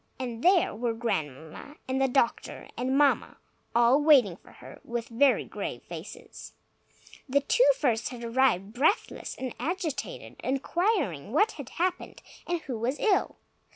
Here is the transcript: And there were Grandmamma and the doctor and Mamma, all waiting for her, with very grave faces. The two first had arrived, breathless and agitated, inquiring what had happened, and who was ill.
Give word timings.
And 0.19 0.43
there 0.43 0.73
were 0.73 0.95
Grandmamma 0.95 1.75
and 1.87 2.01
the 2.01 2.07
doctor 2.07 2.67
and 2.75 2.97
Mamma, 2.97 3.37
all 3.75 4.01
waiting 4.01 4.35
for 4.35 4.53
her, 4.53 4.81
with 4.83 5.09
very 5.09 5.45
grave 5.45 5.83
faces. 5.83 6.53
The 7.29 7.41
two 7.41 7.69
first 7.77 8.09
had 8.09 8.23
arrived, 8.23 8.73
breathless 8.73 9.35
and 9.35 9.53
agitated, 9.59 10.37
inquiring 10.43 11.33
what 11.33 11.51
had 11.51 11.69
happened, 11.69 12.23
and 12.47 12.61
who 12.61 12.79
was 12.79 12.97
ill. 12.97 13.35